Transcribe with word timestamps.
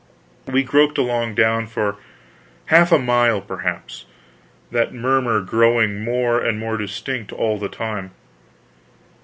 We 0.47 0.63
groped 0.63 0.97
along 0.97 1.35
down 1.35 1.67
for 1.67 1.97
half 2.65 2.91
a 2.91 2.97
mile, 2.97 3.39
perhaps, 3.39 4.07
that 4.71 4.95
murmur 4.95 5.41
growing 5.41 6.03
more 6.03 6.39
and 6.39 6.57
more 6.59 6.75
distinct 6.75 7.31
all 7.31 7.59
the 7.59 7.69
time. 7.69 8.09